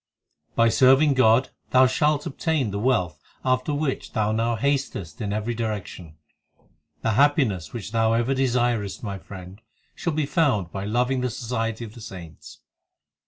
2 0.53 0.55
By 0.55 0.69
serving 0.69 1.13
God 1.13 1.51
thou 1.69 1.85
shalt 1.85 2.25
obtain 2.25 2.71
the 2.71 2.79
wealth 2.79 3.19
After 3.45 3.71
which 3.71 4.13
thou 4.13 4.31
now 4.31 4.55
hastest 4.55 5.21
in 5.21 5.31
every 5.31 5.53
direction. 5.53 6.15
The 7.03 7.11
happiness 7.11 7.71
which 7.71 7.91
thou 7.91 8.13
ever 8.13 8.33
desirest, 8.33 9.03
my 9.03 9.19
friend, 9.19 9.61
Shall 9.93 10.13
be 10.13 10.25
found 10.25 10.71
by 10.71 10.85
loving 10.85 11.21
the 11.21 11.29
society 11.29 11.85
of 11.85 11.93
the 11.93 12.01
saints. 12.01 12.61